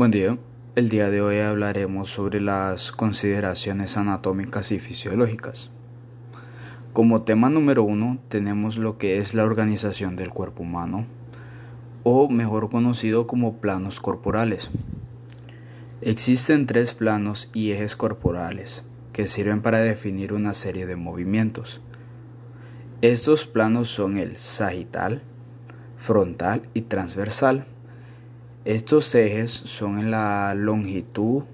Buen 0.00 0.12
día. 0.12 0.38
El 0.76 0.88
día 0.88 1.10
de 1.10 1.20
hoy 1.20 1.40
hablaremos 1.40 2.10
sobre 2.10 2.40
las 2.40 2.90
consideraciones 2.90 3.98
anatómicas 3.98 4.72
y 4.72 4.80
fisiológicas. 4.80 5.68
Como 6.94 7.20
tema 7.24 7.50
número 7.50 7.82
uno 7.82 8.18
tenemos 8.30 8.78
lo 8.78 8.96
que 8.96 9.18
es 9.18 9.34
la 9.34 9.44
organización 9.44 10.16
del 10.16 10.30
cuerpo 10.30 10.62
humano, 10.62 11.04
o 12.02 12.30
mejor 12.30 12.70
conocido 12.70 13.26
como 13.26 13.58
planos 13.58 14.00
corporales. 14.00 14.70
Existen 16.00 16.64
tres 16.64 16.94
planos 16.94 17.50
y 17.52 17.72
ejes 17.72 17.94
corporales 17.94 18.86
que 19.12 19.28
sirven 19.28 19.60
para 19.60 19.80
definir 19.80 20.32
una 20.32 20.54
serie 20.54 20.86
de 20.86 20.96
movimientos. 20.96 21.82
Estos 23.02 23.44
planos 23.44 23.90
son 23.90 24.16
el 24.16 24.38
sagital, 24.38 25.20
frontal 25.98 26.62
y 26.72 26.80
transversal. 26.80 27.66
Estos 28.66 29.14
ejes 29.14 29.50
son 29.50 29.98
en 29.98 30.10
la 30.10 30.54
longitud, 30.54 31.44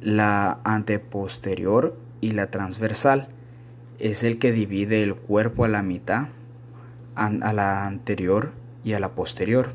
la 0.00 0.60
anteposterior 0.62 1.96
y 2.20 2.30
la 2.30 2.48
transversal. 2.50 3.28
Es 3.98 4.22
el 4.22 4.38
que 4.38 4.52
divide 4.52 5.02
el 5.02 5.16
cuerpo 5.16 5.64
a 5.64 5.68
la 5.68 5.82
mitad, 5.82 6.28
a 7.16 7.52
la 7.52 7.86
anterior 7.86 8.52
y 8.84 8.92
a 8.92 9.00
la 9.00 9.16
posterior. 9.16 9.72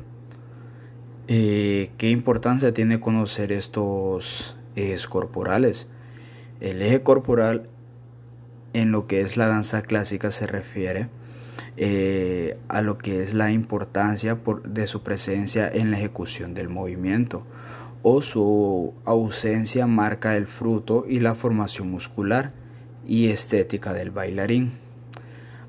Eh, 1.28 1.90
¿Qué 1.98 2.08
importancia 2.08 2.72
tiene 2.72 2.98
conocer 2.98 3.52
estos 3.52 4.56
ejes 4.74 5.06
corporales? 5.08 5.88
El 6.60 6.80
eje 6.80 7.02
corporal 7.02 7.68
en 8.72 8.90
lo 8.90 9.06
que 9.06 9.20
es 9.20 9.36
la 9.36 9.48
danza 9.48 9.82
clásica 9.82 10.30
se 10.30 10.46
refiere 10.46 11.08
eh, 11.76 12.58
a 12.68 12.82
lo 12.82 12.98
que 12.98 13.22
es 13.22 13.34
la 13.34 13.50
importancia 13.50 14.38
de 14.64 14.86
su 14.86 15.02
presencia 15.02 15.70
en 15.72 15.90
la 15.90 15.98
ejecución 15.98 16.54
del 16.54 16.68
movimiento 16.68 17.44
o 18.02 18.20
su 18.20 18.94
ausencia 19.04 19.86
marca 19.86 20.36
el 20.36 20.46
fruto 20.46 21.04
y 21.08 21.20
la 21.20 21.34
formación 21.34 21.90
muscular 21.90 22.52
y 23.06 23.28
estética 23.28 23.92
del 23.92 24.10
bailarín, 24.10 24.72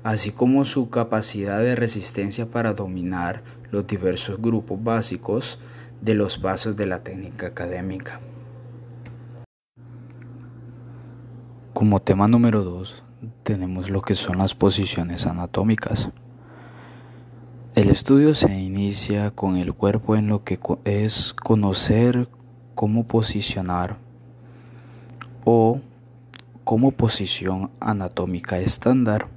así 0.02 0.32
como 0.32 0.64
su 0.64 0.90
capacidad 0.90 1.60
de 1.60 1.76
resistencia 1.76 2.46
para 2.46 2.74
dominar 2.74 3.42
los 3.70 3.86
diversos 3.86 4.40
grupos 4.40 4.82
básicos 4.82 5.60
de 6.00 6.14
los 6.14 6.38
pasos 6.38 6.76
de 6.76 6.86
la 6.86 7.02
técnica 7.02 7.46
académica. 7.46 8.20
Como 11.72 12.02
tema 12.02 12.28
número 12.28 12.62
2 12.62 13.02
tenemos 13.42 13.90
lo 13.90 14.02
que 14.02 14.14
son 14.14 14.38
las 14.38 14.54
posiciones 14.54 15.26
anatómicas. 15.26 16.08
El 17.74 17.90
estudio 17.90 18.34
se 18.34 18.56
inicia 18.58 19.30
con 19.30 19.56
el 19.56 19.74
cuerpo 19.74 20.16
en 20.16 20.28
lo 20.28 20.44
que 20.44 20.58
es 20.84 21.34
conocer 21.34 22.28
cómo 22.74 23.04
posicionar 23.04 23.96
o 25.44 25.80
como 26.64 26.92
posición 26.92 27.70
anatómica 27.80 28.58
estándar. 28.58 29.28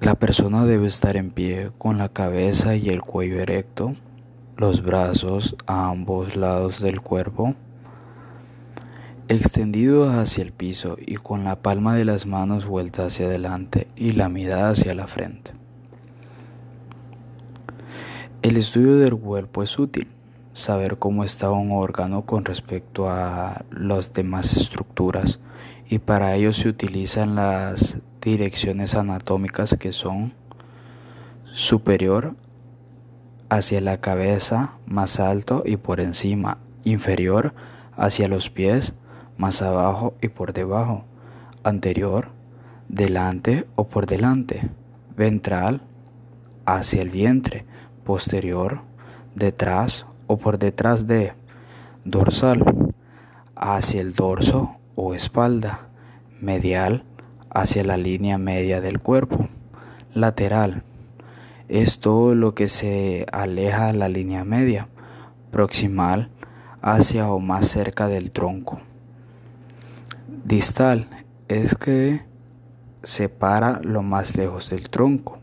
La 0.00 0.14
persona 0.14 0.64
debe 0.64 0.86
estar 0.86 1.16
en 1.16 1.30
pie 1.30 1.70
con 1.78 1.98
la 1.98 2.08
cabeza 2.08 2.76
y 2.76 2.88
el 2.88 3.02
cuello 3.02 3.40
erecto, 3.40 3.94
los 4.56 4.82
brazos 4.82 5.56
a 5.66 5.88
ambos 5.88 6.36
lados 6.36 6.80
del 6.80 7.00
cuerpo 7.00 7.54
extendido 9.30 10.10
hacia 10.10 10.42
el 10.42 10.50
piso 10.50 10.96
y 10.98 11.14
con 11.14 11.44
la 11.44 11.62
palma 11.62 11.94
de 11.94 12.04
las 12.04 12.26
manos 12.26 12.66
vuelta 12.66 13.06
hacia 13.06 13.26
adelante 13.26 13.86
y 13.94 14.10
la 14.10 14.28
mirada 14.28 14.70
hacia 14.70 14.92
la 14.92 15.06
frente. 15.06 15.52
El 18.42 18.56
estudio 18.56 18.96
del 18.96 19.14
cuerpo 19.16 19.62
es 19.62 19.78
útil, 19.78 20.08
saber 20.52 20.98
cómo 20.98 21.22
está 21.22 21.48
un 21.52 21.70
órgano 21.70 22.26
con 22.26 22.44
respecto 22.44 23.08
a 23.08 23.64
las 23.70 24.12
demás 24.12 24.56
estructuras 24.56 25.38
y 25.88 26.00
para 26.00 26.34
ello 26.34 26.52
se 26.52 26.68
utilizan 26.68 27.36
las 27.36 27.98
direcciones 28.20 28.96
anatómicas 28.96 29.76
que 29.78 29.92
son 29.92 30.32
superior 31.52 32.34
hacia 33.48 33.80
la 33.80 34.00
cabeza 34.00 34.72
más 34.86 35.20
alto 35.20 35.62
y 35.64 35.76
por 35.76 36.00
encima, 36.00 36.58
inferior 36.82 37.54
hacia 37.96 38.26
los 38.26 38.50
pies 38.50 38.94
más 39.40 39.62
abajo 39.62 40.12
y 40.20 40.28
por 40.28 40.52
debajo, 40.52 41.02
anterior, 41.64 42.28
delante 42.88 43.66
o 43.74 43.88
por 43.88 44.04
delante, 44.04 44.68
ventral, 45.16 45.80
hacia 46.66 47.00
el 47.00 47.08
vientre, 47.08 47.64
posterior, 48.04 48.82
detrás 49.34 50.04
o 50.26 50.36
por 50.36 50.58
detrás 50.58 51.06
de, 51.06 51.32
dorsal, 52.04 52.92
hacia 53.56 54.02
el 54.02 54.12
dorso 54.12 54.76
o 54.94 55.14
espalda, 55.14 55.88
medial, 56.38 57.04
hacia 57.48 57.82
la 57.82 57.96
línea 57.96 58.36
media 58.36 58.82
del 58.82 59.00
cuerpo, 59.00 59.48
lateral, 60.12 60.82
es 61.68 61.98
todo 61.98 62.34
lo 62.34 62.54
que 62.54 62.68
se 62.68 63.24
aleja 63.32 63.86
de 63.86 63.94
la 63.94 64.10
línea 64.10 64.44
media, 64.44 64.88
proximal, 65.50 66.28
hacia 66.82 67.30
o 67.30 67.40
más 67.40 67.68
cerca 67.68 68.06
del 68.06 68.32
tronco. 68.32 68.80
Distal 70.50 71.06
es 71.46 71.76
que 71.76 72.24
separa 73.04 73.80
lo 73.84 74.02
más 74.02 74.36
lejos 74.36 74.68
del 74.70 74.90
tronco. 74.90 75.38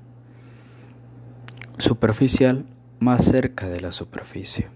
Superficial 1.78 2.66
más 3.00 3.24
cerca 3.24 3.70
de 3.70 3.80
la 3.80 3.94
superficie. 3.94 4.68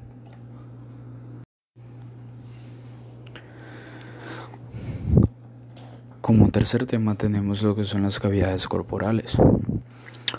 Como 6.22 6.50
tercer 6.50 6.86
tema 6.86 7.16
tenemos 7.16 7.62
lo 7.62 7.76
que 7.76 7.84
son 7.84 8.04
las 8.04 8.18
cavidades 8.22 8.70
corporales. 8.70 9.36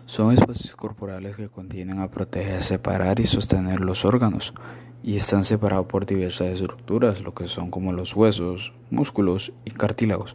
Son 0.07 0.33
espacios 0.33 0.75
corporales 0.75 1.37
que 1.37 1.51
contienen 1.51 2.01
a 2.01 2.11
proteger, 2.11 2.63
separar 2.63 3.21
y 3.21 3.27
sostener 3.27 3.81
los 3.81 4.07
órganos 4.07 4.55
y 5.03 5.17
están 5.17 5.45
separados 5.45 5.87
por 5.87 6.07
diversas 6.07 6.49
estructuras, 6.49 7.23
lo 7.23 7.35
que 7.35 7.49
son 7.49 7.71
como 7.71 7.93
los 7.93 8.15
huesos, 8.15 8.73
músculos 8.91 9.53
y 9.65 9.71
cartílagos. 9.71 10.35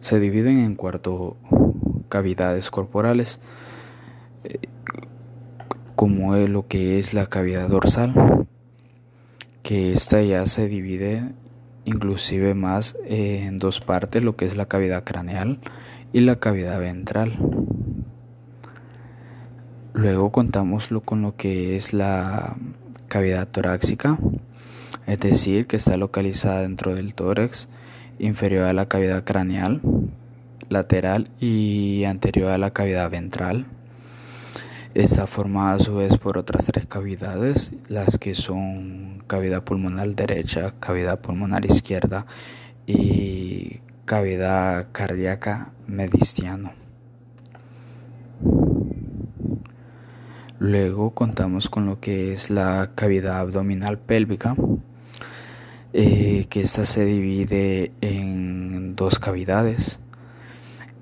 Se 0.00 0.18
dividen 0.18 0.58
en 0.58 0.74
cuatro 0.74 1.36
cavidades 2.08 2.70
corporales, 2.70 3.40
eh, 4.44 4.58
como 5.94 6.36
lo 6.36 6.66
que 6.66 6.98
es 6.98 7.14
la 7.14 7.26
cavidad 7.26 7.68
dorsal, 7.68 8.46
que 9.62 9.92
esta 9.92 10.22
ya 10.22 10.46
se 10.46 10.68
divide 10.68 11.32
inclusive 11.84 12.54
más 12.54 12.96
en 13.04 13.58
dos 13.58 13.80
partes, 13.80 14.22
lo 14.22 14.36
que 14.36 14.44
es 14.44 14.56
la 14.56 14.66
cavidad 14.66 15.04
craneal 15.04 15.58
y 16.12 16.20
la 16.20 16.36
cavidad 16.36 16.78
ventral. 16.78 17.38
Luego 19.94 20.30
contamos 20.30 20.90
con 21.04 21.22
lo 21.22 21.34
que 21.34 21.76
es 21.76 21.92
la 21.92 22.56
cavidad 23.08 23.48
torácica, 23.48 24.18
es 25.06 25.18
decir, 25.18 25.66
que 25.66 25.76
está 25.76 25.96
localizada 25.96 26.62
dentro 26.62 26.94
del 26.94 27.14
tórax, 27.14 27.68
inferior 28.18 28.64
a 28.64 28.72
la 28.72 28.86
cavidad 28.86 29.24
craneal, 29.24 29.80
lateral 30.68 31.30
y 31.40 32.04
anterior 32.04 32.50
a 32.50 32.58
la 32.58 32.72
cavidad 32.72 33.10
ventral. 33.10 33.66
Está 34.94 35.26
formada 35.26 35.74
a 35.74 35.78
su 35.78 35.96
vez 35.96 36.16
por 36.18 36.38
otras 36.38 36.66
tres 36.66 36.86
cavidades, 36.86 37.72
las 37.88 38.18
que 38.18 38.34
son 38.34 39.22
cavidad 39.26 39.62
pulmonar 39.62 40.14
derecha, 40.14 40.74
cavidad 40.80 41.20
pulmonar 41.20 41.64
izquierda 41.64 42.26
y 42.86 43.80
cavidad 44.04 44.88
cardíaca 44.92 45.72
medistiano. 45.86 46.77
Luego 50.58 51.10
contamos 51.10 51.68
con 51.68 51.86
lo 51.86 52.00
que 52.00 52.32
es 52.32 52.50
la 52.50 52.90
cavidad 52.94 53.38
abdominal 53.38 53.98
pélvica, 53.98 54.56
eh, 55.92 56.46
que 56.50 56.60
esta 56.60 56.84
se 56.84 57.04
divide 57.04 57.92
en 58.00 58.96
dos 58.96 59.18
cavidades. 59.18 60.00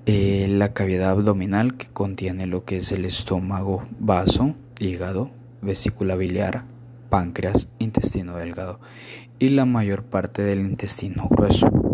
Eh, 0.05 0.47
la 0.51 0.73
cavidad 0.73 1.11
abdominal 1.11 1.77
que 1.77 1.87
contiene 1.87 2.47
lo 2.47 2.65
que 2.65 2.79
es 2.79 2.93
el 2.93 3.05
estómago, 3.05 3.85
vaso, 3.99 4.55
hígado, 4.79 5.31
vesícula 5.63 6.17
biliar, 6.17 6.65
páncreas, 7.09 7.69
intestino 7.79 8.37
delgado 8.37 8.79
y 9.39 9.51
la 9.51 9.65
mayor 9.65 10.03
parte 10.03 10.43
del 10.43 10.61
intestino 10.61 11.29
grueso 11.29 11.86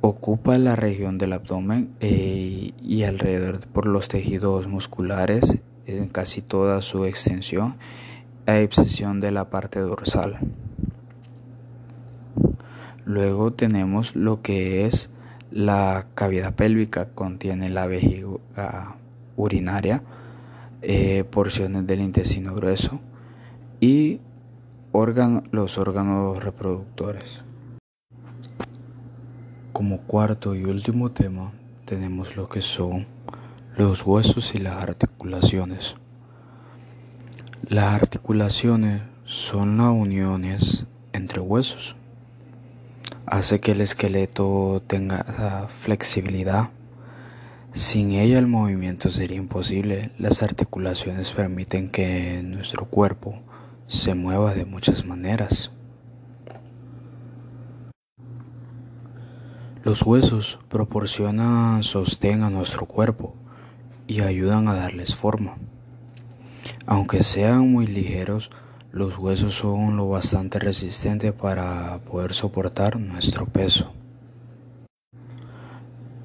ocupa 0.00 0.58
la 0.58 0.76
región 0.76 1.18
del 1.18 1.32
abdomen 1.32 1.90
eh, 2.00 2.72
y 2.82 3.02
alrededor 3.02 3.66
por 3.68 3.86
los 3.86 4.08
tejidos 4.08 4.66
musculares 4.66 5.58
en 5.86 6.08
casi 6.08 6.42
toda 6.42 6.82
su 6.82 7.04
extensión, 7.04 7.76
a 8.46 8.58
excepción 8.58 9.20
de 9.20 9.32
la 9.32 9.50
parte 9.50 9.80
dorsal. 9.80 10.38
Luego 13.04 13.52
tenemos 13.52 14.16
lo 14.16 14.42
que 14.42 14.86
es 14.86 15.10
la 15.50 16.06
cavidad 16.14 16.54
pélvica, 16.54 17.10
contiene 17.10 17.70
la 17.70 17.86
vejiga 17.86 18.96
urinaria, 19.36 20.02
eh, 20.82 21.24
porciones 21.30 21.86
del 21.86 22.00
intestino 22.00 22.54
grueso 22.54 23.00
y 23.80 24.20
los 25.52 25.78
órganos 25.78 26.42
reproductores. 26.42 27.45
Como 29.76 29.98
cuarto 29.98 30.54
y 30.54 30.64
último 30.64 31.10
tema 31.10 31.52
tenemos 31.84 32.34
lo 32.34 32.46
que 32.46 32.62
son 32.62 33.06
los 33.76 34.06
huesos 34.06 34.54
y 34.54 34.58
las 34.58 34.82
articulaciones. 34.82 35.96
Las 37.68 37.94
articulaciones 37.94 39.02
son 39.26 39.76
las 39.76 39.88
uniones 39.88 40.86
entre 41.12 41.40
huesos. 41.40 41.94
Hace 43.26 43.60
que 43.60 43.72
el 43.72 43.82
esqueleto 43.82 44.82
tenga 44.86 45.68
flexibilidad. 45.68 46.70
Sin 47.74 48.12
ella 48.12 48.38
el 48.38 48.46
movimiento 48.46 49.10
sería 49.10 49.36
imposible. 49.36 50.10
Las 50.18 50.42
articulaciones 50.42 51.32
permiten 51.32 51.90
que 51.90 52.40
nuestro 52.42 52.86
cuerpo 52.86 53.42
se 53.88 54.14
mueva 54.14 54.54
de 54.54 54.64
muchas 54.64 55.04
maneras. 55.04 55.70
Los 59.86 60.02
huesos 60.02 60.58
proporcionan 60.68 61.84
sostén 61.84 62.42
a 62.42 62.50
nuestro 62.50 62.86
cuerpo 62.86 63.36
y 64.08 64.20
ayudan 64.20 64.66
a 64.66 64.74
darles 64.74 65.14
forma. 65.14 65.58
Aunque 66.86 67.22
sean 67.22 67.70
muy 67.70 67.86
ligeros, 67.86 68.50
los 68.90 69.16
huesos 69.16 69.54
son 69.54 69.96
lo 69.96 70.08
bastante 70.08 70.58
resistentes 70.58 71.32
para 71.32 71.98
poder 71.98 72.34
soportar 72.34 72.98
nuestro 72.98 73.46
peso. 73.46 73.92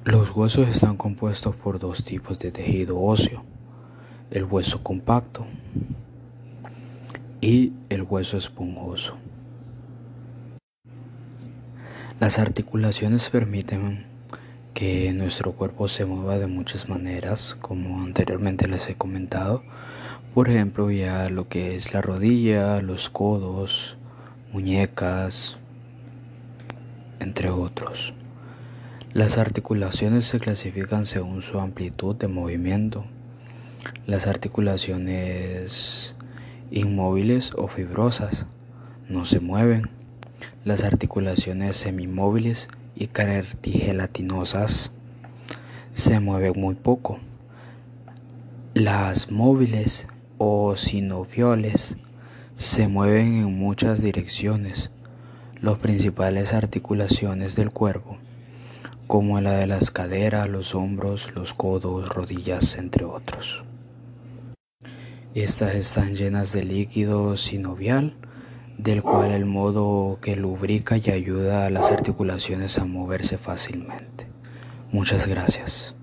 Los 0.02 0.34
huesos 0.34 0.66
están 0.66 0.96
compuestos 0.96 1.54
por 1.54 1.78
dos 1.78 2.02
tipos 2.02 2.40
de 2.40 2.50
tejido 2.50 2.98
óseo, 2.98 3.44
el 4.32 4.42
hueso 4.42 4.82
compacto 4.82 5.46
y 7.40 7.74
el 7.90 8.02
hueso 8.02 8.36
esponjoso. 8.36 9.14
Las 12.22 12.38
articulaciones 12.38 13.28
permiten 13.30 14.04
que 14.74 15.12
nuestro 15.12 15.54
cuerpo 15.54 15.88
se 15.88 16.04
mueva 16.04 16.38
de 16.38 16.46
muchas 16.46 16.88
maneras, 16.88 17.56
como 17.60 18.00
anteriormente 18.00 18.68
les 18.68 18.88
he 18.88 18.94
comentado. 18.94 19.64
Por 20.32 20.48
ejemplo, 20.48 20.88
ya 20.92 21.28
lo 21.30 21.48
que 21.48 21.74
es 21.74 21.92
la 21.92 22.00
rodilla, 22.00 22.80
los 22.80 23.10
codos, 23.10 23.96
muñecas, 24.52 25.58
entre 27.18 27.50
otros. 27.50 28.14
Las 29.14 29.36
articulaciones 29.36 30.24
se 30.24 30.38
clasifican 30.38 31.06
según 31.06 31.42
su 31.42 31.58
amplitud 31.58 32.14
de 32.14 32.28
movimiento. 32.28 33.04
Las 34.06 34.28
articulaciones 34.28 36.14
inmóviles 36.70 37.50
o 37.56 37.66
fibrosas 37.66 38.46
no 39.08 39.24
se 39.24 39.40
mueven 39.40 40.01
las 40.64 40.84
articulaciones 40.84 41.76
semimóviles 41.76 42.68
y 42.94 43.08
cartigelatinosas 43.08 44.92
se 45.92 46.20
mueven 46.20 46.52
muy 46.56 46.76
poco. 46.76 47.18
Las 48.74 49.30
móviles 49.30 50.06
o 50.38 50.76
sinovioles 50.76 51.96
se 52.54 52.86
mueven 52.86 53.34
en 53.34 53.58
muchas 53.58 54.02
direcciones. 54.02 54.90
Las 55.60 55.78
principales 55.78 56.54
articulaciones 56.54 57.54
del 57.56 57.70
cuerpo, 57.70 58.18
como 59.06 59.40
la 59.40 59.52
de 59.52 59.66
las 59.66 59.90
caderas, 59.90 60.48
los 60.48 60.74
hombros, 60.74 61.34
los 61.34 61.54
codos, 61.54 62.08
rodillas, 62.08 62.76
entre 62.76 63.04
otros. 63.04 63.62
Estas 65.34 65.74
están 65.74 66.14
llenas 66.14 66.52
de 66.52 66.64
líquido 66.64 67.36
sinovial 67.36 68.16
del 68.78 69.02
cual 69.02 69.30
el 69.30 69.44
modo 69.44 70.18
que 70.20 70.36
lubrica 70.36 70.96
y 70.96 71.10
ayuda 71.10 71.66
a 71.66 71.70
las 71.70 71.90
articulaciones 71.90 72.78
a 72.78 72.84
moverse 72.84 73.38
fácilmente. 73.38 74.26
Muchas 74.90 75.26
gracias. 75.26 75.94